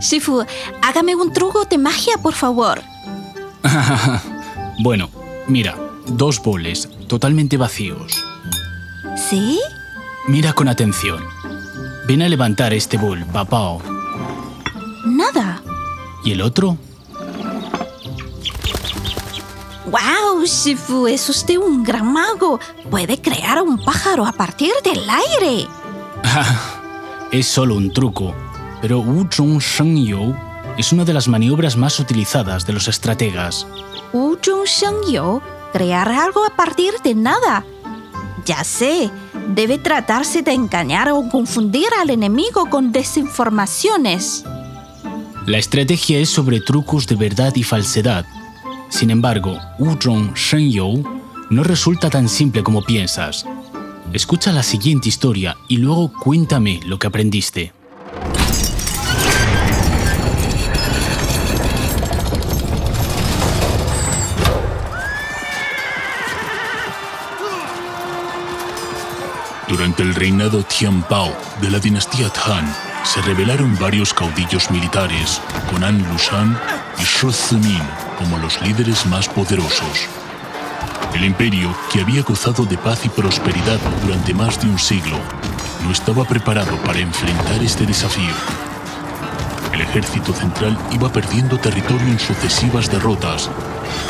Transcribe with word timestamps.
Shifu, 0.00 0.44
hágame 0.82 1.14
un 1.14 1.32
truco 1.32 1.64
de 1.64 1.78
magia, 1.78 2.16
por 2.18 2.34
favor. 2.34 2.82
bueno, 4.82 5.08
mira, 5.48 5.76
dos 6.06 6.42
boles 6.42 6.88
totalmente 7.08 7.56
vacíos. 7.56 8.22
¿Sí? 9.16 9.60
Mira 10.28 10.52
con 10.52 10.68
atención. 10.68 11.24
Ven 12.06 12.22
a 12.22 12.28
levantar 12.28 12.72
este 12.74 12.98
bol, 12.98 13.24
papao. 13.32 13.80
Nada. 15.04 15.62
¿Y 16.24 16.32
el 16.32 16.42
otro? 16.42 16.76
¡Wow, 19.86 20.44
Shifu! 20.44 21.06
Es 21.06 21.28
usted 21.28 21.56
un 21.56 21.84
gran 21.84 22.12
mago. 22.12 22.58
Puede 22.90 23.20
crear 23.20 23.62
un 23.62 23.78
pájaro 23.84 24.26
a 24.26 24.32
partir 24.32 24.72
del 24.82 25.08
aire. 25.08 25.68
es 27.30 27.46
solo 27.46 27.76
un 27.76 27.92
truco, 27.92 28.34
pero 28.80 29.00
Wu 29.00 29.26
Zhong 29.30 29.58
Sheng 29.58 29.96
You 30.04 30.34
es 30.78 30.92
una 30.92 31.04
de 31.04 31.14
las 31.14 31.28
maniobras 31.28 31.76
más 31.76 31.98
utilizadas 32.00 32.66
de 32.66 32.72
los 32.72 32.88
estrategas. 32.88 33.66
Wu 34.12 34.36
Zhong 34.42 34.64
Sheng 34.64 35.12
You, 35.12 35.40
crear 35.72 36.10
algo 36.10 36.44
a 36.44 36.54
partir 36.54 36.94
de 37.02 37.14
nada. 37.14 37.64
Ya 38.44 38.62
sé, 38.62 39.10
debe 39.54 39.78
tratarse 39.78 40.42
de 40.42 40.52
engañar 40.52 41.10
o 41.10 41.28
confundir 41.28 41.88
al 42.00 42.10
enemigo 42.10 42.66
con 42.70 42.92
desinformaciones. 42.92 44.44
La 45.46 45.58
estrategia 45.58 46.18
es 46.18 46.28
sobre 46.28 46.60
trucos 46.60 47.06
de 47.06 47.16
verdad 47.16 47.54
y 47.54 47.62
falsedad. 47.62 48.26
Sin 48.88 49.10
embargo, 49.10 49.58
Wuzhong 49.78 50.34
Shenyou 50.34 51.02
no 51.50 51.62
resulta 51.62 52.10
tan 52.10 52.28
simple 52.28 52.62
como 52.62 52.82
piensas. 52.82 53.46
Escucha 54.12 54.52
la 54.52 54.62
siguiente 54.62 55.08
historia 55.08 55.56
y 55.68 55.78
luego 55.78 56.12
cuéntame 56.12 56.80
lo 56.86 56.98
que 56.98 57.06
aprendiste. 57.06 57.72
Durante 69.68 70.04
el 70.04 70.14
reinado 70.14 70.62
Tianpao 70.62 71.36
de 71.60 71.70
la 71.70 71.80
dinastía 71.80 72.30
Han, 72.46 72.72
se 73.04 73.20
rebelaron 73.22 73.76
varios 73.80 74.14
caudillos 74.14 74.70
militares, 74.70 75.40
con 75.72 75.82
An 75.82 76.06
Lushan 76.08 76.56
y 77.00 77.02
Shu 77.02 77.32
Zimin 77.32 77.82
como 78.16 78.38
los 78.38 78.62
líderes 78.62 79.04
más 79.06 79.28
poderosos. 79.28 80.06
El 81.14 81.24
imperio, 81.24 81.74
que 81.92 82.00
había 82.00 82.22
gozado 82.22 82.64
de 82.64 82.78
paz 82.78 83.04
y 83.06 83.08
prosperidad 83.08 83.80
durante 84.04 84.34
más 84.34 84.60
de 84.60 84.68
un 84.68 84.78
siglo, 84.78 85.18
no 85.82 85.90
estaba 85.90 86.24
preparado 86.24 86.76
para 86.82 87.00
enfrentar 87.00 87.60
este 87.60 87.86
desafío. 87.86 88.34
El 89.72 89.80
ejército 89.80 90.32
central 90.32 90.78
iba 90.92 91.10
perdiendo 91.10 91.58
territorio 91.58 92.06
en 92.06 92.20
sucesivas 92.20 92.88
derrotas, 92.88 93.50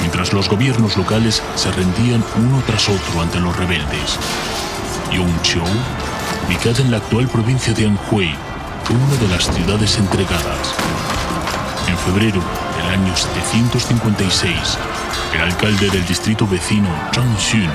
mientras 0.01 0.35
los 0.35 0.51
gobiernos 0.51 0.99
locales 0.99 1.43
se 1.55 1.73
rendían 1.73 2.23
uno 2.37 2.63
tras 2.67 2.91
otro 2.91 3.23
ante 3.23 3.41
los 3.41 3.57
rebeldes. 3.57 4.19
Yongqiu, 5.13 5.63
ubicada 6.47 6.81
en 6.83 6.91
la 6.91 6.99
actual 6.99 7.29
provincia 7.29 7.73
de 7.73 7.87
Anhui, 7.87 8.35
fue 8.85 8.97
una 8.97 9.17
de 9.17 9.29
las 9.29 9.45
ciudades 9.55 9.97
entregadas. 9.99 10.75
En 11.89 11.97
febrero 11.99 12.41
del 12.77 13.01
año 13.01 13.17
756, 13.17 14.79
el 15.35 15.41
alcalde 15.41 15.91
del 15.91 16.07
distrito 16.07 16.47
vecino, 16.47 16.89
Zhang 17.15 17.37
Xun, 17.39 17.71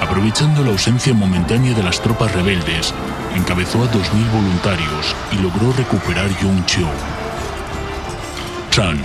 aprovechando 0.00 0.64
la 0.64 0.70
ausencia 0.70 1.14
momentánea 1.14 1.74
de 1.74 1.82
las 1.82 2.00
tropas 2.00 2.32
rebeldes, 2.32 2.92
encabezó 3.34 3.82
a 3.82 3.86
2.000 3.90 4.32
voluntarios 4.32 5.14
y 5.32 5.36
logró 5.36 5.72
recuperar 5.72 6.28
Yongqiu. 6.40 6.86
Zhang 8.70 9.00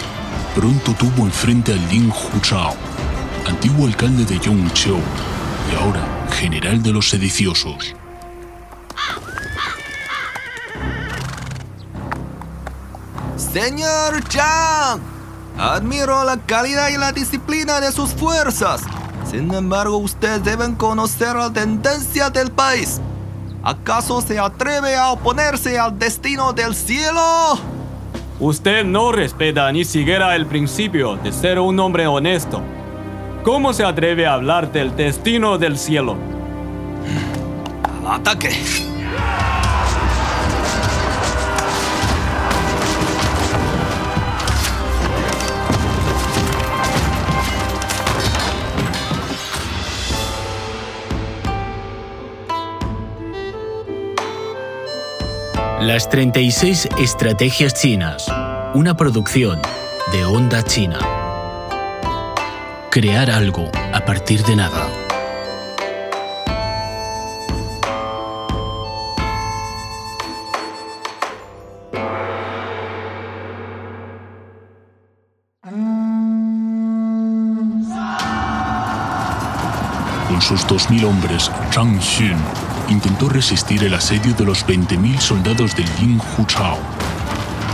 pronto 0.55 0.93
tuvo 0.93 1.25
enfrente 1.25 1.73
a 1.73 1.75
Lin 1.91 2.11
Huchao, 2.11 2.75
antiguo 3.47 3.87
alcalde 3.87 4.25
de 4.25 4.39
Yongqiu 4.39 4.97
y 5.71 5.75
ahora 5.75 6.18
general 6.31 6.81
de 6.81 6.91
los 6.91 7.09
sediciosos. 7.09 7.95
Señor 13.37 14.23
Chang, 14.27 14.99
admiro 15.57 16.23
la 16.23 16.37
calidad 16.37 16.89
y 16.89 16.97
la 16.97 17.11
disciplina 17.11 17.79
de 17.79 17.91
sus 17.91 18.11
fuerzas. 18.11 18.81
Sin 19.29 19.53
embargo, 19.53 19.97
ustedes 19.97 20.43
deben 20.43 20.75
conocer 20.75 21.35
la 21.35 21.51
tendencia 21.51 22.29
del 22.29 22.51
país. 22.51 23.01
¿Acaso 23.63 24.21
se 24.21 24.39
atreve 24.39 24.95
a 24.95 25.11
oponerse 25.11 25.77
al 25.77 25.97
destino 25.97 26.53
del 26.53 26.75
cielo? 26.75 27.59
Usted 28.39 28.85
no 28.85 29.11
respeta 29.11 29.71
ni 29.71 29.83
siquiera 29.83 30.35
el 30.35 30.45
principio 30.45 31.17
de 31.17 31.31
ser 31.31 31.59
un 31.59 31.79
hombre 31.79 32.07
honesto. 32.07 32.61
¿Cómo 33.51 33.73
se 33.73 33.83
atreve 33.83 34.27
a 34.27 34.33
hablar 34.33 34.71
del 34.71 34.95
destino 34.95 35.57
del 35.57 35.79
cielo? 35.79 36.15
Al 38.05 38.21
ataque. 38.21 38.51
Las 55.81 56.07
36 56.09 56.87
Estrategias 56.99 57.73
Chinas, 57.73 58.31
una 58.75 58.95
producción 58.95 59.59
de 60.11 60.23
Onda 60.23 60.61
China. 60.61 61.18
Crear 62.91 63.29
algo 63.29 63.69
a 63.93 64.03
partir 64.03 64.43
de 64.45 64.55
nada. 64.55 64.89
Con 80.27 80.41
sus 80.41 80.65
2.000 80.65 81.05
hombres, 81.05 81.51
Zhang 81.71 82.01
Xun 82.01 82.35
intentó 82.89 83.29
resistir 83.29 83.83
el 83.83 83.93
asedio 83.93 84.33
de 84.33 84.45
los 84.45 84.65
20.000 84.65 85.19
soldados 85.19 85.75
de 85.75 85.85
Lin 85.99 86.19
Huchao. 86.39 86.98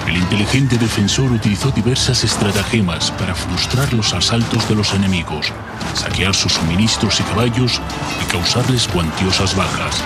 El 0.07 0.17
inteligente 0.17 0.77
defensor 0.77 1.31
utilizó 1.31 1.71
diversas 1.71 2.23
estratagemas 2.23 3.11
para 3.11 3.35
frustrar 3.35 3.93
los 3.93 4.13
asaltos 4.13 4.67
de 4.69 4.75
los 4.75 4.93
enemigos, 4.93 5.51
saquear 5.93 6.33
sus 6.33 6.53
suministros 6.53 7.19
y 7.19 7.23
caballos 7.23 7.81
y 8.21 8.31
causarles 8.31 8.87
cuantiosas 8.87 9.55
bajas, 9.55 10.03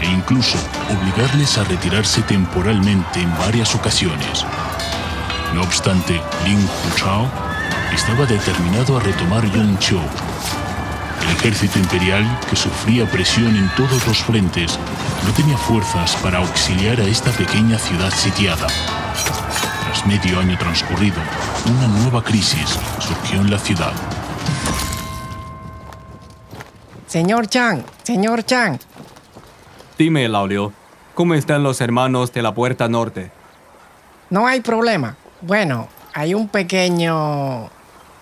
e 0.00 0.06
incluso 0.06 0.58
obligarles 0.90 1.58
a 1.58 1.64
retirarse 1.64 2.22
temporalmente 2.22 3.20
en 3.20 3.30
varias 3.38 3.74
ocasiones. 3.74 4.44
No 5.54 5.62
obstante, 5.62 6.20
Lin 6.44 6.68
Huchao 6.86 7.30
estaba 7.94 8.26
determinado 8.26 8.96
a 8.96 9.00
retomar 9.00 9.44
Yongqiu 9.50 10.00
el 11.22 11.36
ejército 11.36 11.78
imperial, 11.78 12.24
que 12.48 12.56
sufría 12.56 13.10
presión 13.10 13.54
en 13.56 13.68
todos 13.74 14.06
los 14.06 14.18
frentes, 14.18 14.78
no 15.26 15.32
tenía 15.32 15.56
fuerzas 15.56 16.16
para 16.16 16.38
auxiliar 16.38 17.00
a 17.00 17.04
esta 17.04 17.30
pequeña 17.32 17.78
ciudad 17.78 18.10
sitiada. 18.10 18.66
Tras 20.00 20.06
medio 20.06 20.40
año 20.40 20.56
transcurrido, 20.56 21.20
una 21.66 21.86
nueva 21.88 22.22
crisis 22.22 22.78
surgió 23.00 23.40
en 23.40 23.50
la 23.50 23.58
ciudad. 23.58 23.92
Señor 27.06 27.48
Chang, 27.48 27.82
señor 28.02 28.44
Chang. 28.44 28.78
Dime, 29.98 30.28
Laulio, 30.28 30.72
¿cómo 31.14 31.34
están 31.34 31.62
los 31.62 31.80
hermanos 31.82 32.32
de 32.32 32.40
la 32.40 32.54
Puerta 32.54 32.88
Norte? 32.88 33.30
No 34.30 34.46
hay 34.46 34.60
problema. 34.60 35.16
Bueno, 35.42 35.88
hay 36.14 36.34
un 36.34 36.48
pequeño... 36.48 37.68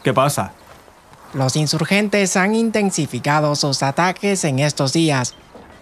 ¿Qué 0.03 0.13
pasa? 0.13 0.53
Los 1.35 1.55
insurgentes 1.55 2.37
han 2.37 2.55
intensificado 2.55 3.55
sus 3.55 3.83
ataques 3.85 4.43
en 4.45 4.59
estos 4.59 4.93
días. 4.93 5.35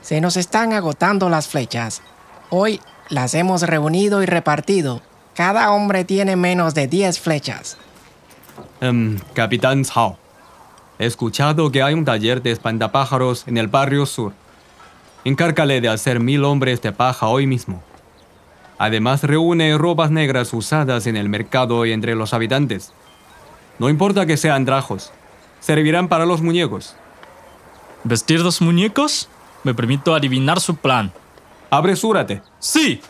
Se 0.03 0.21
nos 0.21 0.37
están 0.37 0.73
agotando 0.75 1.31
las 1.31 1.49
flechas. 1.49 2.03
Hoy 2.51 2.81
las 3.09 3.35
hemos 3.35 3.63
reunido 3.63 4.23
y 4.23 4.27
repartido. 4.27 5.01
Cada 5.37 5.71
hombre 5.71 6.05
tiene 6.07 6.35
menos 6.35 6.75
de 6.75 6.87
10 6.87 7.21
flechas. 7.21 7.77
Um, 8.81 9.19
Capitán 9.35 9.85
Cao, 9.85 10.17
he 10.99 11.05
escuchado 11.05 11.71
que 11.71 11.83
hay 11.83 11.93
un 11.93 12.07
taller 12.07 12.43
de 12.43 12.53
espantapájaros 12.53 13.47
en 13.47 13.59
el 13.59 13.69
barrio 13.69 14.07
sur. 14.07 14.33
Encárgale 15.25 15.83
de 15.83 15.91
hacer 15.91 16.21
mil 16.21 16.43
hombres 16.43 16.81
de 16.81 16.91
paja 16.91 17.27
hoy 17.27 17.47
mismo. 17.47 17.83
Además, 18.79 19.25
reúne 19.25 19.77
ropas 19.77 20.11
negras 20.11 20.55
usadas 20.55 21.07
en 21.07 21.17
el 21.19 21.29
mercado 21.29 21.85
y 21.85 21.93
entre 21.93 22.15
los 22.15 22.33
habitantes. 22.33 22.93
No 23.79 23.91
importa 23.91 24.25
que 24.25 24.39
sean 24.39 24.65
drajos, 24.65 25.13
servirán 25.61 26.09
para 26.09 26.25
los 26.25 26.41
muñecos. 26.41 26.97
¿Vestir 28.05 28.41
los 28.41 28.63
muñecos? 28.63 29.29
Me 29.65 29.75
permito 29.75 30.15
adivinar 30.15 30.61
su 30.61 30.77
plan. 30.77 31.13
Apresúrate. 31.69 32.41
Sí. 32.59 33.03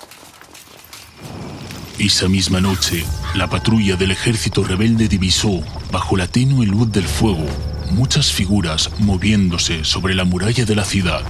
Esa 1.98 2.28
misma 2.28 2.60
noche, 2.60 3.04
la 3.34 3.48
patrulla 3.48 3.96
del 3.96 4.10
ejército 4.10 4.62
rebelde 4.62 5.08
divisó, 5.08 5.62
bajo 5.90 6.18
la 6.18 6.26
tenue 6.26 6.66
luz 6.66 6.92
del 6.92 7.04
fuego, 7.04 7.46
muchas 7.90 8.30
figuras 8.30 8.90
moviéndose 8.98 9.82
sobre 9.82 10.14
la 10.14 10.24
muralla 10.24 10.66
de 10.66 10.74
la 10.74 10.84
ciudad. 10.84 11.22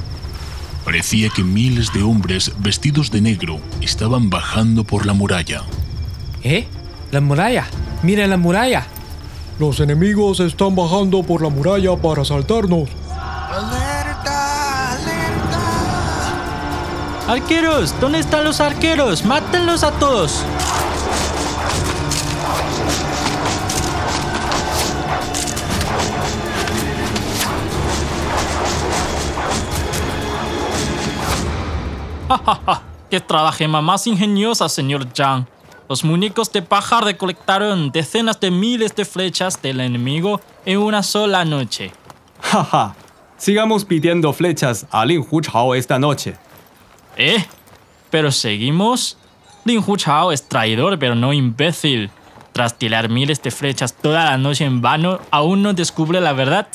Parecía 0.85 1.29
que 1.29 1.45
miles 1.45 1.93
de 1.93 2.03
hombres 2.03 2.53
vestidos 2.59 3.13
de 3.13 3.21
negro 3.21 3.61
estaban 3.81 4.29
bajando 4.29 4.83
por 4.83 5.07
la 5.07 5.13
muralla. 5.13 5.63
¿Eh? 6.43 6.67
La 7.13 7.21
muralla. 7.21 7.69
Mira 8.03 8.27
la 8.27 8.37
muralla. 8.37 8.89
Los 9.61 9.79
enemigos 9.79 10.41
están 10.41 10.75
bajando 10.75 11.23
por 11.23 11.43
la 11.43 11.49
muralla 11.49 11.97
para 11.97 12.23
asaltarnos. 12.23 12.89
Arqueros, 17.29 17.93
¿dónde 18.01 18.21
están 18.21 18.45
los 18.45 18.61
arqueros? 18.61 19.25
Mátenlos 19.25 19.83
a 19.83 19.91
todos. 19.91 20.45
Ja. 32.29 32.83
¡Qué 33.11 33.21
trabajema 33.21 33.81
más 33.81 34.07
ingeniosa, 34.07 34.69
señor 34.69 35.09
Zhang! 35.13 35.47
Los 35.89 36.05
muñecos 36.05 36.53
de 36.53 36.63
paja 36.63 37.01
recolectaron 37.01 37.91
decenas 37.91 38.39
de 38.39 38.53
miles 38.53 38.95
de 38.95 39.05
flechas 39.05 39.61
del 39.61 39.81
enemigo 39.81 40.41
en 40.65 40.79
una 40.79 41.03
sola 41.03 41.45
noche. 41.45 41.93
Jaja. 42.41 42.95
Sigamos 43.37 43.85
pidiendo 43.85 44.33
flechas 44.33 44.87
a 44.91 45.05
Lin 45.05 45.27
Huchao 45.29 45.75
esta 45.75 45.99
noche. 45.99 46.37
¿Eh? 47.17 47.45
Pero 48.11 48.31
seguimos. 48.33 49.19
Lin 49.65 49.83
Huchao 49.85 50.33
es 50.33 50.49
traidor, 50.49 50.99
pero 50.99 51.15
no 51.15 51.33
imbécil. 51.33 52.11
Tras 52.53 52.79
tirar 52.79 53.09
miles 53.09 53.43
de 53.43 53.51
flechas 53.51 53.95
toda 53.95 54.25
la 54.25 54.39
noche 54.39 54.65
en 54.65 54.81
vano, 54.81 55.21
aún 55.31 55.63
no 55.63 55.73
descubre 55.75 56.21
la 56.21 56.33
verdad. 56.33 56.69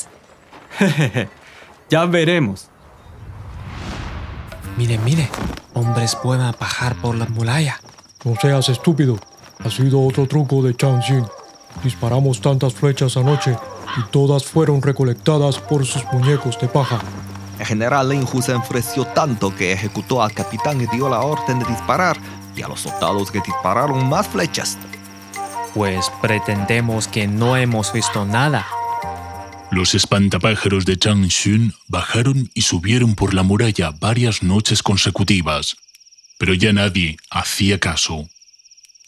Ya 1.92 2.06
veremos. 2.06 2.70
Mire, 4.78 4.96
mire. 4.96 5.28
Hombres 5.74 6.16
pueden 6.16 6.50
bajar 6.58 6.94
por 6.96 7.14
la 7.14 7.26
muralla. 7.26 7.78
No 8.24 8.34
seas 8.40 8.70
estúpido. 8.70 9.18
Ha 9.58 9.68
sido 9.68 10.02
otro 10.02 10.26
truco 10.26 10.62
de 10.62 10.74
Chang 10.74 11.02
Xin. 11.02 11.26
Disparamos 11.84 12.40
tantas 12.40 12.72
flechas 12.72 13.18
anoche 13.18 13.58
y 13.98 14.10
todas 14.10 14.44
fueron 14.44 14.80
recolectadas 14.80 15.58
por 15.58 15.84
sus 15.84 16.02
muñecos 16.12 16.58
de 16.58 16.68
paja. 16.68 16.98
El 17.62 17.68
general 17.68 18.08
Lin 18.08 18.24
Hu 18.24 18.42
se 18.42 18.50
enfureció 18.50 19.04
tanto 19.04 19.54
que 19.54 19.70
ejecutó 19.70 20.20
al 20.20 20.34
capitán 20.34 20.80
y 20.80 20.88
dio 20.88 21.08
la 21.08 21.20
orden 21.20 21.60
de 21.60 21.64
disparar, 21.66 22.18
y 22.56 22.62
a 22.62 22.66
los 22.66 22.80
soldados 22.80 23.30
que 23.30 23.38
dispararon 23.38 24.08
más 24.08 24.26
flechas. 24.26 24.76
Pues 25.72 26.10
pretendemos 26.20 27.06
que 27.06 27.28
no 27.28 27.56
hemos 27.56 27.92
visto 27.92 28.26
nada. 28.26 28.66
Los 29.70 29.94
espantapájaros 29.94 30.84
de 30.86 30.96
Chang 30.96 31.30
Xun 31.30 31.72
bajaron 31.86 32.50
y 32.52 32.62
subieron 32.62 33.14
por 33.14 33.32
la 33.32 33.44
muralla 33.44 33.92
varias 33.92 34.42
noches 34.42 34.82
consecutivas, 34.82 35.76
pero 36.38 36.54
ya 36.54 36.72
nadie 36.72 37.16
hacía 37.30 37.78
caso. 37.78 38.28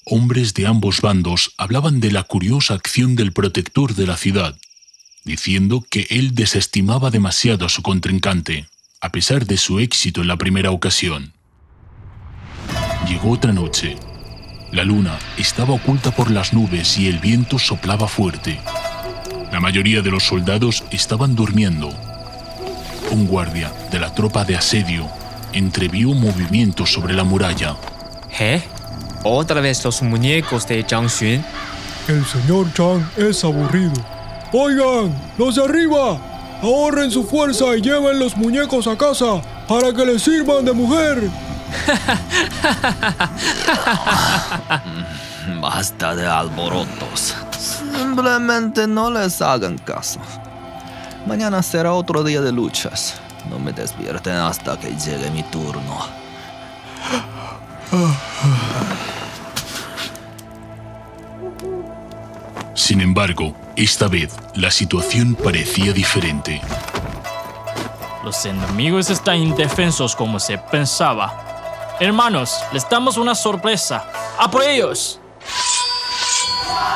Hombres 0.05 0.55
de 0.55 0.69
ambos 0.69 1.00
bandos 1.00 1.55
hablaban 1.59 1.99
de 1.99 2.12
la 2.12 2.23
curiosa 2.23 2.75
acción 2.75 3.17
del 3.17 3.33
protector 3.33 3.97
de 3.97 4.07
la 4.07 4.17
ciudad, 4.17 4.55
diciendo 5.25 5.85
que 5.91 6.06
él 6.11 6.35
desestimaba 6.35 7.11
demasiado 7.11 7.67
a 7.67 7.69
su 7.69 7.82
contrincante, 7.82 8.67
a 9.00 9.11
pesar 9.11 9.47
de 9.47 9.56
su 9.56 9.81
éxito 9.81 10.21
en 10.21 10.29
la 10.29 10.37
primera 10.37 10.71
ocasión. 10.71 11.32
Llegó 13.09 13.31
otra 13.31 13.53
noche. 13.53 13.97
La 14.73 14.85
luna 14.85 15.19
estaba 15.37 15.75
oculta 15.75 16.11
por 16.11 16.31
las 16.31 16.53
nubes 16.53 16.99
y 16.99 17.09
el 17.09 17.19
viento 17.19 17.59
soplaba 17.59 18.09
fuerte. 18.09 18.61
La 19.53 19.61
mayoría 19.61 20.03
de 20.03 20.11
los 20.11 20.25
soldados 20.25 20.85
estaban 20.91 21.35
durmiendo. 21.35 21.91
Un 23.11 23.26
guardia 23.26 23.73
de 23.91 24.00
la 24.00 24.15
tropa 24.15 24.44
de 24.44 24.56
asedio 24.56 25.09
entrevió 25.53 26.12
movimientos 26.12 26.93
sobre 26.93 27.15
la 27.15 27.25
muralla. 27.25 27.76
¿Eh? 28.38 28.62
¿Otra 29.23 29.61
vez 29.61 29.85
los 29.85 30.03
muñecos 30.03 30.67
de 30.67 30.82
Zhang 30.82 31.09
Xun? 31.09 31.44
El 32.09 32.25
señor 32.26 32.73
Chang 32.75 33.03
es 33.17 33.44
aburrido. 33.44 34.13
Oigan, 34.56 35.12
los 35.37 35.56
de 35.56 35.65
arriba, 35.65 36.17
ahorren 36.62 37.11
su 37.11 37.25
fuerza 37.25 37.77
y 37.77 37.81
lleven 37.81 38.21
los 38.21 38.37
muñecos 38.37 38.87
a 38.87 38.97
casa 38.97 39.43
para 39.67 39.93
que 39.93 40.06
les 40.06 40.23
sirvan 40.23 40.65
de 40.65 40.73
mujer. 40.73 41.29
Basta 45.61 46.15
de 46.15 46.25
alborotos. 46.25 47.35
Simplemente 47.59 48.87
no 48.87 49.11
les 49.11 49.43
hagan 49.43 49.77
caso. 49.77 50.21
Mañana 51.27 51.61
será 51.61 51.93
otro 51.93 52.23
día 52.23 52.41
de 52.41 52.53
luchas. 52.53 53.15
No 53.50 53.59
me 53.59 53.73
despierten 53.73 54.37
hasta 54.37 54.79
que 54.79 54.95
llegue 54.95 55.33
mi 55.33 55.43
turno. 55.43 55.99
Sin 62.75 63.00
embargo, 63.00 63.55
esta 63.76 64.09
vez 64.09 64.35
la 64.56 64.71
situación 64.71 65.37
parecía 65.37 65.93
diferente. 65.93 66.61
Los 68.25 68.44
enemigos 68.47 69.11
están 69.11 69.37
indefensos 69.37 70.17
como 70.17 70.41
se 70.41 70.59
pensaba. 70.59 71.97
Hermanos, 72.00 72.59
les 72.73 72.88
damos 72.88 73.17
una 73.17 73.37
sorpresa. 73.37 74.05
¡A 74.38 74.50
por 74.50 74.65
ellos! 74.65 75.21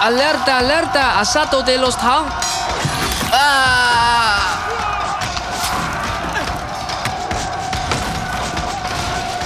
¡Alerta, 0.00 0.58
alerta! 0.58 1.20
¡Asalto 1.20 1.62
de 1.62 1.78
los 1.78 1.96
Tang! 1.96 2.26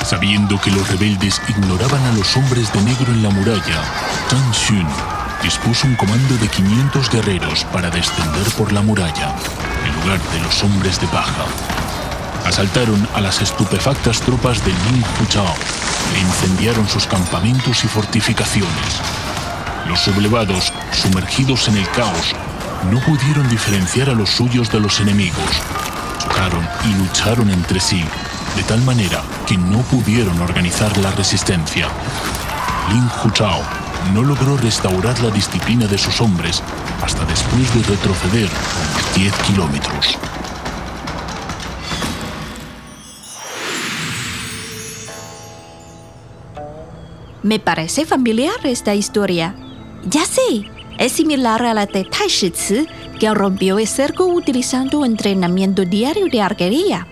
Sabiendo 0.02 0.58
que 0.60 0.70
los 0.70 0.88
rebeldes 0.88 1.42
ignoraban 1.48 2.04
a 2.06 2.12
los 2.12 2.36
hombres 2.36 2.72
de 2.72 2.80
negro 2.82 3.12
en 3.12 3.22
la 3.22 3.30
muralla, 3.30 3.82
Zhang 4.30 4.54
Xun 4.54 5.11
dispuso 5.42 5.86
un 5.86 5.96
comando 5.96 6.36
de 6.36 6.48
500 6.48 7.10
guerreros 7.10 7.64
para 7.72 7.90
descender 7.90 8.46
por 8.56 8.72
la 8.72 8.80
muralla, 8.80 9.34
en 9.84 10.00
lugar 10.00 10.20
de 10.32 10.40
los 10.40 10.62
hombres 10.62 11.00
de 11.00 11.06
paja. 11.08 11.44
Asaltaron 12.46 13.08
a 13.14 13.20
las 13.20 13.42
estupefactas 13.42 14.20
tropas 14.20 14.64
de 14.64 14.70
Lin 14.70 15.04
Huchao 15.20 15.54
e 16.14 16.20
incendiaron 16.20 16.88
sus 16.88 17.06
campamentos 17.06 17.84
y 17.84 17.88
fortificaciones. 17.88 19.00
Los 19.88 20.00
sublevados, 20.00 20.72
sumergidos 20.92 21.68
en 21.68 21.76
el 21.76 21.88
caos, 21.90 22.34
no 22.90 23.00
pudieron 23.00 23.48
diferenciar 23.48 24.10
a 24.10 24.14
los 24.14 24.30
suyos 24.30 24.70
de 24.70 24.80
los 24.80 25.00
enemigos. 25.00 25.50
Chocaron 26.20 26.66
y 26.84 26.94
lucharon 26.94 27.50
entre 27.50 27.80
sí, 27.80 28.04
de 28.56 28.62
tal 28.62 28.82
manera 28.82 29.22
que 29.46 29.56
no 29.56 29.78
pudieron 29.82 30.40
organizar 30.40 30.96
la 30.98 31.10
resistencia. 31.10 31.88
Lin 32.90 33.08
Huchao 33.24 33.81
no 34.12 34.22
logró 34.22 34.56
restaurar 34.56 35.18
la 35.20 35.30
disciplina 35.30 35.86
de 35.86 35.98
sus 35.98 36.20
hombres 36.20 36.62
hasta 37.02 37.24
después 37.24 37.74
de 37.74 37.82
retroceder 37.82 38.48
unos 38.48 39.14
10 39.14 39.32
kilómetros. 39.46 40.18
Me 47.42 47.58
parece 47.58 48.06
familiar 48.06 48.54
esta 48.64 48.94
historia. 48.94 49.56
Ya 50.04 50.24
sé, 50.24 50.70
es 50.98 51.12
similar 51.12 51.62
a 51.64 51.74
la 51.74 51.86
de 51.86 52.04
Tai 52.04 52.28
Shi 52.28 52.52
que 53.18 53.34
rompió 53.34 53.78
el 53.78 53.86
cerco 53.86 54.26
utilizando 54.26 55.04
entrenamiento 55.04 55.84
diario 55.84 56.26
de 56.26 56.40
arquería. 56.40 57.06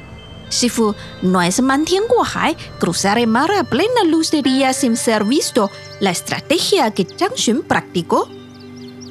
Shifu, 0.50 0.94
no 1.22 1.40
es 1.40 1.62
Mantianguahai 1.62 2.56
cruzar 2.78 3.18
el 3.18 3.28
mar 3.28 3.50
a 3.52 3.64
plena 3.64 4.04
luz 4.06 4.30
de 4.30 4.42
día 4.42 4.72
sin 4.72 4.96
ser 4.96 5.24
visto, 5.24 5.70
la 6.00 6.10
estrategia 6.10 6.90
que 6.90 7.04
Zhang 7.04 7.36
Xun 7.36 7.62
practicó. 7.62 8.28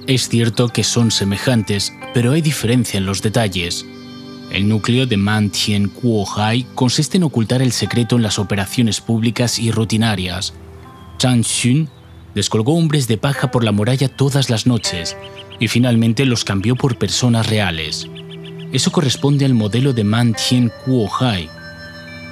Es 0.05 0.27
cierto 0.27 0.67
que 0.67 0.83
son 0.83 1.11
semejantes, 1.11 1.93
pero 2.13 2.33
hay 2.33 2.41
diferencia 2.41 2.97
en 2.97 3.05
los 3.05 3.21
detalles. 3.21 3.85
El 4.51 4.67
núcleo 4.67 5.05
de 5.05 5.17
Man 5.17 5.51
Tien 5.51 5.91
consiste 6.75 7.17
en 7.17 7.23
ocultar 7.23 7.61
el 7.61 7.71
secreto 7.71 8.15
en 8.15 8.23
las 8.23 8.39
operaciones 8.39 8.99
públicas 8.99 9.59
y 9.59 9.71
rutinarias. 9.71 10.53
Zhang 11.19 11.43
Xun 11.43 11.89
descolgó 12.33 12.75
hombres 12.75 13.07
de 13.07 13.17
paja 13.17 13.51
por 13.51 13.63
la 13.63 13.71
muralla 13.71 14.09
todas 14.09 14.49
las 14.49 14.65
noches 14.65 15.15
y 15.59 15.67
finalmente 15.67 16.25
los 16.25 16.43
cambió 16.43 16.75
por 16.75 16.97
personas 16.97 17.47
reales. 17.47 18.07
Eso 18.71 18.91
corresponde 18.91 19.45
al 19.45 19.55
modelo 19.55 19.93
de 19.93 20.03
Man 20.03 20.35
Tien 20.35 20.71
Kuo 20.85 21.09
Hai. 21.19 21.49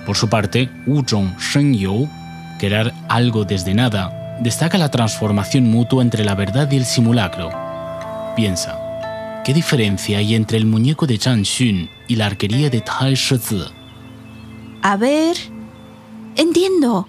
Por 0.05 0.15
su 0.15 0.29
parte, 0.29 0.69
Wu 0.85 1.03
Zhong 1.03 1.35
Shen 1.39 1.73
You, 1.73 2.07
crear 2.59 2.93
algo 3.09 3.43
desde 3.43 3.73
nada, 3.73 4.37
destaca 4.39 4.77
la 4.77 4.91
transformación 4.91 5.65
mutua 5.65 6.03
entre 6.03 6.23
la 6.23 6.35
verdad 6.35 6.71
y 6.71 6.77
el 6.77 6.85
simulacro. 6.85 7.49
Piensa, 8.35 9.41
¿qué 9.43 9.53
diferencia 9.53 10.19
hay 10.19 10.35
entre 10.35 10.59
el 10.59 10.67
muñeco 10.67 11.07
de 11.07 11.17
Zhang 11.17 11.43
Xun 11.43 11.89
y 12.07 12.15
la 12.15 12.27
arquería 12.27 12.69
de 12.69 12.81
Tai 12.81 13.15
Shizi? 13.15 13.63
A 14.83 14.95
ver, 14.95 15.35
entiendo. 16.35 17.07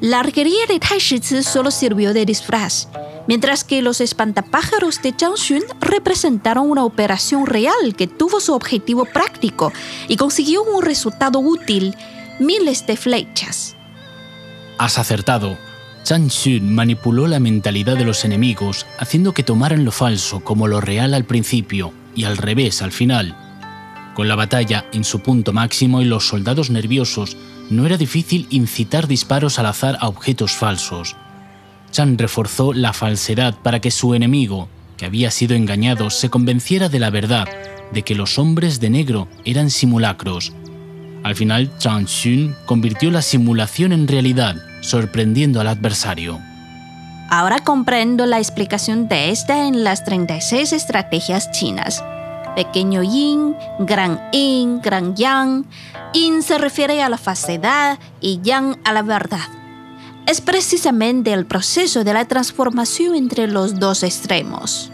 La 0.00 0.20
arquería 0.20 0.66
de 0.66 0.80
Tai 0.80 0.98
Shi 0.98 1.20
solo 1.42 1.70
sirvió 1.70 2.14
de 2.14 2.24
disfraz, 2.24 2.88
mientras 3.26 3.64
que 3.64 3.82
los 3.82 4.00
espantapájaros 4.00 5.02
de 5.02 5.14
Zhang 5.16 5.36
Xun 5.36 5.62
representaron 5.80 6.70
una 6.70 6.84
operación 6.84 7.46
real 7.46 7.94
que 7.96 8.06
tuvo 8.06 8.40
su 8.40 8.54
objetivo 8.54 9.04
práctico 9.04 9.72
y 10.08 10.16
consiguió 10.16 10.62
un 10.62 10.82
resultado 10.82 11.38
útil, 11.40 11.94
miles 12.38 12.86
de 12.86 12.96
flechas. 12.96 13.76
Has 14.78 14.98
acertado. 14.98 15.58
Zhang 16.04 16.30
Xun 16.30 16.74
manipuló 16.74 17.26
la 17.26 17.40
mentalidad 17.40 17.96
de 17.96 18.04
los 18.04 18.24
enemigos, 18.24 18.86
haciendo 18.98 19.32
que 19.32 19.42
tomaran 19.42 19.84
lo 19.84 19.92
falso 19.92 20.40
como 20.40 20.66
lo 20.66 20.80
real 20.80 21.14
al 21.14 21.24
principio 21.24 21.92
y 22.14 22.24
al 22.24 22.36
revés 22.36 22.82
al 22.82 22.92
final. 22.92 23.36
Con 24.14 24.26
la 24.26 24.34
batalla 24.34 24.86
en 24.92 25.04
su 25.04 25.20
punto 25.20 25.52
máximo 25.52 26.00
y 26.00 26.04
los 26.04 26.26
soldados 26.26 26.70
nerviosos, 26.70 27.36
no 27.70 27.86
era 27.86 27.96
difícil 27.96 28.46
incitar 28.50 29.06
disparos 29.06 29.58
al 29.58 29.66
azar 29.66 29.96
a 30.00 30.08
objetos 30.08 30.52
falsos. 30.52 31.16
Chan 31.90 32.18
reforzó 32.18 32.72
la 32.72 32.92
falsedad 32.92 33.54
para 33.62 33.80
que 33.80 33.90
su 33.90 34.14
enemigo, 34.14 34.68
que 34.96 35.06
había 35.06 35.30
sido 35.30 35.54
engañado, 35.56 36.10
se 36.10 36.30
convenciera 36.30 36.88
de 36.88 36.98
la 36.98 37.10
verdad, 37.10 37.48
de 37.92 38.02
que 38.02 38.14
los 38.14 38.38
hombres 38.38 38.80
de 38.80 38.90
negro 38.90 39.28
eran 39.44 39.70
simulacros. 39.70 40.52
Al 41.22 41.34
final, 41.34 41.70
Chan 41.78 42.06
Xun 42.06 42.54
convirtió 42.66 43.10
la 43.10 43.22
simulación 43.22 43.92
en 43.92 44.08
realidad, 44.08 44.56
sorprendiendo 44.80 45.60
al 45.60 45.68
adversario. 45.68 46.38
Ahora 47.30 47.60
comprendo 47.60 48.26
la 48.26 48.38
explicación 48.38 49.06
de 49.06 49.30
esta 49.30 49.66
en 49.66 49.84
las 49.84 50.04
36 50.04 50.72
estrategias 50.72 51.50
chinas. 51.52 52.02
Pequeño 52.56 53.02
yin, 53.02 53.54
gran 53.78 54.20
yin, 54.32 54.80
gran 54.80 55.14
yang. 55.14 55.64
Yin 56.12 56.42
se 56.42 56.58
refiere 56.58 57.02
a 57.02 57.08
la 57.08 57.18
falsedad 57.18 57.98
y 58.20 58.40
yang 58.42 58.76
a 58.84 58.92
la 58.92 59.02
verdad. 59.02 59.59
Es 60.30 60.40
precisamente 60.40 61.32
el 61.32 61.44
proceso 61.44 62.04
de 62.04 62.14
la 62.14 62.24
transformación 62.24 63.16
entre 63.16 63.48
los 63.48 63.80
dos 63.80 64.04
extremos. 64.04 64.92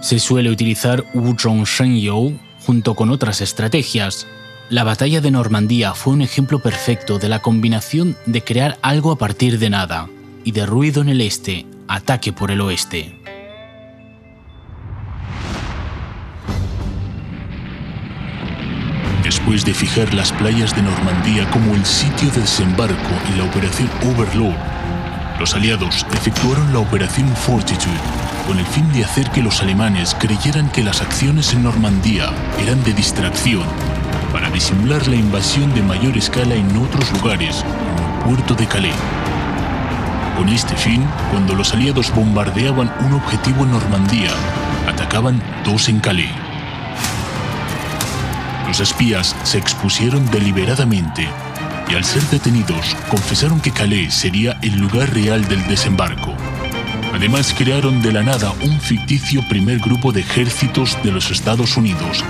Se 0.00 0.18
suele 0.18 0.50
utilizar 0.50 1.04
Wu 1.14 1.36
Zhong 1.38 1.96
You 1.96 2.36
junto 2.66 2.96
con 2.96 3.10
otras 3.10 3.40
estrategias. 3.40 4.26
La 4.68 4.82
batalla 4.82 5.20
de 5.20 5.30
Normandía 5.30 5.94
fue 5.94 6.12
un 6.12 6.22
ejemplo 6.22 6.58
perfecto 6.58 7.20
de 7.20 7.28
la 7.28 7.40
combinación 7.40 8.16
de 8.26 8.42
crear 8.42 8.80
algo 8.82 9.12
a 9.12 9.16
partir 9.16 9.60
de 9.60 9.70
nada 9.70 10.10
y 10.42 10.50
de 10.50 10.66
ruido 10.66 11.02
en 11.02 11.10
el 11.10 11.20
este, 11.20 11.64
ataque 11.86 12.32
por 12.32 12.50
el 12.50 12.60
oeste. 12.60 13.14
Después 19.48 19.64
de 19.64 19.72
fijar 19.72 20.12
las 20.12 20.30
playas 20.30 20.76
de 20.76 20.82
Normandía 20.82 21.48
como 21.50 21.74
el 21.74 21.82
sitio 21.86 22.30
de 22.32 22.42
desembarco 22.42 23.14
en 23.30 23.38
la 23.38 23.44
Operación 23.44 23.88
Overlord, 24.04 24.58
los 25.40 25.54
aliados 25.54 26.04
efectuaron 26.12 26.70
la 26.70 26.80
Operación 26.80 27.34
Fortitude 27.34 27.96
con 28.46 28.58
el 28.58 28.66
fin 28.66 28.92
de 28.92 29.06
hacer 29.06 29.30
que 29.30 29.40
los 29.40 29.62
alemanes 29.62 30.14
creyeran 30.20 30.68
que 30.70 30.82
las 30.82 31.00
acciones 31.00 31.54
en 31.54 31.62
Normandía 31.62 32.30
eran 32.62 32.84
de 32.84 32.92
distracción 32.92 33.64
para 34.34 34.50
disimular 34.50 35.08
la 35.08 35.16
invasión 35.16 35.74
de 35.74 35.80
mayor 35.80 36.18
escala 36.18 36.54
en 36.54 36.76
otros 36.76 37.10
lugares, 37.12 37.64
como 37.96 38.34
el 38.34 38.36
puerto 38.36 38.54
de 38.54 38.66
Calais. 38.66 38.94
Con 40.36 40.50
este 40.50 40.76
fin, 40.76 41.02
cuando 41.30 41.54
los 41.54 41.72
aliados 41.72 42.14
bombardeaban 42.14 42.92
un 43.00 43.14
objetivo 43.14 43.64
en 43.64 43.70
Normandía, 43.70 44.30
atacaban 44.86 45.42
dos 45.64 45.88
en 45.88 46.00
Calais. 46.00 46.47
Los 48.68 48.80
espías 48.80 49.34
se 49.44 49.56
expusieron 49.56 50.30
deliberadamente 50.30 51.26
y 51.90 51.94
al 51.94 52.04
ser 52.04 52.22
detenidos 52.24 52.94
confesaron 53.08 53.62
que 53.62 53.70
Calais 53.72 54.12
sería 54.12 54.58
el 54.60 54.78
lugar 54.78 55.12
real 55.14 55.48
del 55.48 55.66
desembarco. 55.66 56.34
Además 57.14 57.54
crearon 57.56 58.02
de 58.02 58.12
la 58.12 58.22
nada 58.22 58.52
un 58.62 58.78
ficticio 58.78 59.40
primer 59.48 59.78
grupo 59.78 60.12
de 60.12 60.20
ejércitos 60.20 61.02
de 61.02 61.12
los 61.12 61.30
Estados 61.30 61.78
Unidos, 61.78 62.22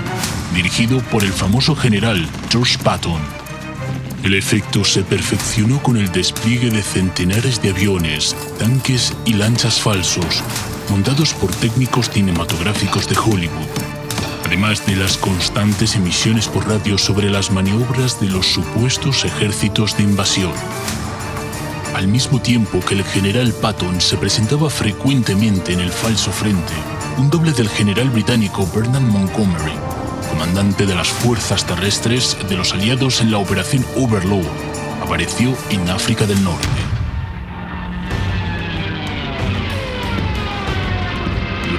dirigido 0.55 0.99
por 1.11 1.25
el 1.25 1.33
famoso 1.33 1.75
general 1.75 2.25
George 2.49 2.77
Patton. 2.81 3.21
El 4.23 4.33
efecto 4.33 4.85
se 4.85 5.03
perfeccionó 5.03 5.83
con 5.83 5.97
el 5.97 6.09
despliegue 6.09 6.69
de 6.69 6.81
centenares 6.81 7.61
de 7.61 7.71
aviones, 7.71 8.33
tanques 8.57 9.13
y 9.25 9.33
lanchas 9.33 9.81
falsos, 9.81 10.41
montados 10.89 11.33
por 11.33 11.51
técnicos 11.51 12.09
cinematográficos 12.09 13.09
de 13.09 13.17
Hollywood, 13.17 13.98
además 14.49 14.83
de 14.87 14.95
las 14.95 15.15
constantes 15.15 15.95
emisiones 15.95 16.47
por 16.47 16.67
radio 16.67 16.97
sobre 16.97 17.29
las 17.29 17.51
maniobras 17.51 18.19
de 18.19 18.29
los 18.29 18.47
supuestos 18.47 19.23
ejércitos 19.23 19.95
de 19.95 20.01
invasión. 20.01 20.51
Al 21.93 22.07
mismo 22.07 22.41
tiempo 22.41 22.79
que 22.79 22.95
el 22.95 23.03
general 23.03 23.53
Patton 23.53 24.01
se 24.01 24.17
presentaba 24.17 24.71
frecuentemente 24.71 25.73
en 25.73 25.81
el 25.81 25.91
falso 25.91 26.31
frente, 26.31 26.73
un 27.19 27.29
doble 27.29 27.51
del 27.51 27.69
general 27.69 28.09
británico 28.09 28.67
Bernard 28.73 29.03
Montgomery, 29.03 29.73
comandante 30.31 30.87
de 30.87 30.95
las 30.95 31.09
fuerzas 31.09 31.67
terrestres 31.67 32.35
de 32.49 32.57
los 32.57 32.73
aliados 32.73 33.21
en 33.21 33.29
la 33.29 33.37
Operación 33.37 33.85
Overlord, 33.97 34.47
apareció 35.03 35.55
en 35.69 35.87
África 35.91 36.25
del 36.25 36.43
Norte. 36.43 36.88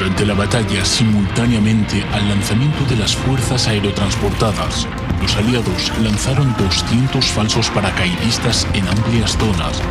Durante 0.00 0.24
la 0.24 0.32
batalla, 0.32 0.82
simultáneamente 0.82 2.02
al 2.14 2.26
lanzamiento 2.26 2.86
de 2.86 2.96
las 2.96 3.14
fuerzas 3.14 3.68
aerotransportadas, 3.68 4.88
los 5.20 5.36
aliados 5.36 5.92
lanzaron 6.02 6.56
200 6.56 7.22
falsos 7.26 7.68
paracaidistas 7.68 8.66
en 8.72 8.88
amplias 8.88 9.36
zonas, 9.36 9.82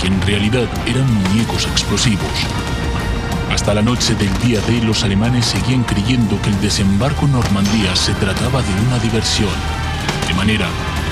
que 0.00 0.06
en 0.06 0.22
realidad 0.22 0.66
eran 0.86 1.12
muñecos 1.12 1.66
explosivos. 1.66 2.32
Hasta 3.52 3.74
la 3.74 3.82
noche 3.82 4.14
del 4.14 4.32
día 4.38 4.62
D, 4.62 4.80
los 4.80 5.04
alemanes 5.04 5.44
seguían 5.44 5.82
creyendo 5.82 6.40
que 6.40 6.48
el 6.48 6.58
desembarco 6.62 7.26
en 7.26 7.32
Normandía 7.32 7.94
se 7.94 8.14
trataba 8.14 8.62
de 8.62 8.72
una 8.86 8.98
diversión, 9.00 9.52
de 10.26 10.32
manera 10.32 10.68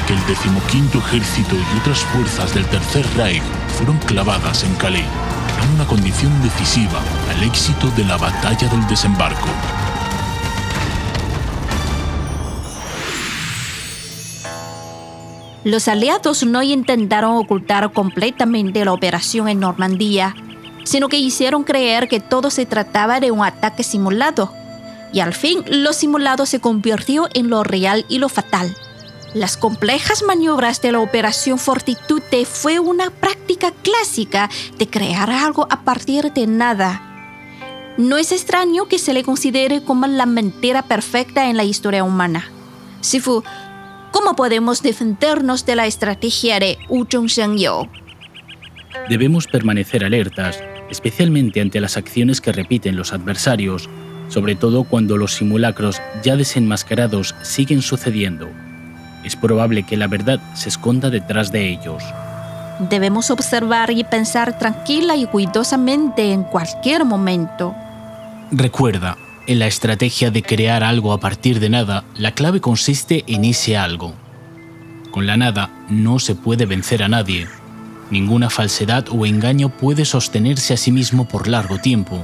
que 0.07 0.15
el 0.15 0.27
decimoquinto 0.27 0.97
ejército 1.01 1.57
y 1.57 1.79
otras 1.81 1.99
fuerzas 1.99 2.55
del 2.55 2.65
Tercer 2.65 3.07
Reich 3.19 3.43
fueron 3.77 3.99
clavadas 3.99 4.65
en 4.65 4.75
Calais, 4.77 5.05
una 5.75 5.87
condición 5.87 6.33
decisiva 6.43 7.01
al 7.31 7.43
éxito 7.43 7.89
de 7.97 8.05
la 8.05 8.17
batalla 8.17 8.69
del 8.69 8.87
desembarco. 8.87 9.49
Los 15.65 15.89
aliados 15.89 16.45
no 16.45 16.63
intentaron 16.63 17.37
ocultar 17.37 17.93
completamente 17.93 18.85
la 18.85 18.93
operación 18.93 19.49
en 19.49 19.59
Normandía, 19.59 20.37
sino 20.85 21.09
que 21.09 21.19
hicieron 21.19 21.65
creer 21.65 22.07
que 22.07 22.21
todo 22.21 22.51
se 22.51 22.67
trataba 22.67 23.19
de 23.19 23.33
un 23.33 23.45
ataque 23.45 23.83
simulado. 23.83 24.53
Y 25.13 25.19
al 25.19 25.35
fin 25.35 25.65
lo 25.69 25.93
simulado 25.93 26.47
se 26.47 26.61
convirtió 26.61 27.29
en 27.35 27.51
lo 27.51 27.65
real 27.65 28.07
y 28.09 28.19
lo 28.19 28.29
fatal. 28.29 28.77
Las 29.37 29.59
complejas 29.59 30.23
maniobras 30.23 30.81
de 30.81 30.93
la 30.93 31.01
Operación 31.01 31.59
Fortitude 31.59 32.47
fue 32.47 32.79
una 32.79 33.11
práctica 33.11 33.71
clásica 33.71 34.49
de 34.79 34.89
crear 34.89 35.31
algo 35.31 35.69
a 35.69 35.83
partir 35.83 36.33
de 36.33 36.47
nada. 36.47 37.03
No 37.99 38.17
es 38.17 38.33
extraño 38.33 38.89
que 38.89 38.99
se 38.99 39.13
le 39.13 39.25
considere 39.25 39.83
como 39.83 40.07
la 40.07 40.25
mentira 40.25 40.81
perfecta 40.81 41.51
en 41.51 41.59
la 41.59 41.65
historia 41.65 42.03
humana. 42.03 42.51
Sifu, 43.03 43.45
¿cómo 44.11 44.37
podemos 44.37 44.81
defendernos 44.81 45.67
de 45.67 45.77
la 45.77 45.87
estrategia 45.87 46.59
de 46.59 46.79
Wu 46.89 47.07
Debemos 49.11 49.47
permanecer 49.49 50.03
alertas, 50.03 50.65
especialmente 50.89 51.61
ante 51.61 51.83
las 51.83 51.99
acciones 51.99 52.41
que 52.41 52.53
repiten 52.53 52.97
los 52.97 53.13
adversarios, 53.13 53.91
sobre 54.31 54.55
todo 54.55 54.85
cuando 54.85 55.19
los 55.19 55.35
simulacros 55.35 56.01
ya 56.23 56.37
desenmascarados 56.37 57.35
siguen 57.43 57.83
sucediendo. 57.83 58.49
Es 59.27 59.35
probable 59.35 59.83
que 59.83 59.97
la 59.97 60.07
verdad 60.07 60.39
se 60.55 60.69
esconda 60.69 61.11
detrás 61.11 61.51
de 61.51 61.69
ellos. 61.69 62.01
Debemos 62.79 63.33
observar 63.33 63.91
y 63.91 64.05
pensar 64.05 64.57
tranquila 64.57 65.17
y 65.17 65.27
cuidadosamente 65.27 66.33
en 66.33 66.45
cualquier 66.45 67.05
momento. 67.05 67.75
Recuerda, 68.53 69.17
en 69.49 69.59
la 69.59 69.67
estrategia 69.67 70.31
de 70.31 70.45
crear 70.45 70.85
algo 70.85 71.13
a 71.13 71.19
partir 71.19 71.59
de 71.59 71.71
nada, 71.71 72.05
la 72.15 72.31
clave 72.31 72.61
consiste 72.61 73.25
en 73.27 73.45
ese 73.45 73.77
algo. 73.77 74.15
Con 75.11 75.27
la 75.27 75.37
nada 75.37 75.71
no 75.89 76.21
se 76.21 76.37
puede 76.37 76.65
vencer 76.65 77.03
a 77.03 77.09
nadie. 77.09 77.49
Ninguna 78.13 78.49
falsedad 78.49 79.07
o 79.11 79.27
engaño 79.27 79.71
puede 79.71 80.05
sostenerse 80.05 80.73
a 80.73 80.77
sí 80.77 80.93
mismo 80.93 81.27
por 81.27 81.49
largo 81.49 81.79
tiempo. 81.79 82.23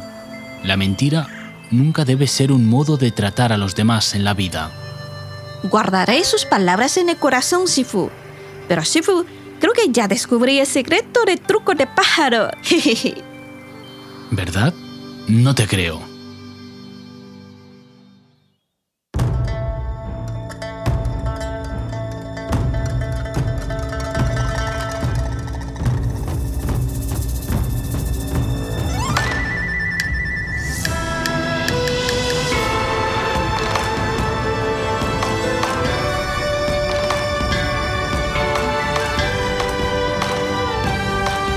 La 0.62 0.76
mentira 0.76 1.26
nunca 1.72 2.04
debe 2.04 2.28
ser 2.28 2.52
un 2.52 2.68
modo 2.68 2.96
de 2.96 3.10
tratar 3.10 3.52
a 3.52 3.56
los 3.56 3.74
demás 3.74 4.14
en 4.14 4.22
la 4.22 4.34
vida. 4.34 4.70
Guardaré 5.64 6.24
sus 6.24 6.44
palabras 6.44 6.96
en 6.96 7.08
el 7.08 7.16
corazón, 7.16 7.68
Sifu. 7.68 8.10
Pero 8.68 8.84
Sifu, 8.84 9.24
creo 9.60 9.72
que 9.72 9.90
ya 9.90 10.08
descubrí 10.08 10.58
el 10.58 10.66
secreto 10.66 11.24
del 11.24 11.40
truco 11.40 11.74
de 11.74 11.86
pájaro. 11.86 12.50
¿Verdad? 14.30 14.74
No 15.28 15.54
te 15.54 15.66
creo. 15.66 16.11